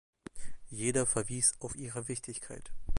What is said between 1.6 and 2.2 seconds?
ihre